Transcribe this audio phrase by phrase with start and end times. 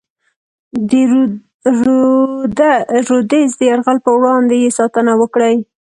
[0.89, 0.91] د
[3.07, 5.55] رودز د یرغل پر وړاندې یې ساتنه وکړي.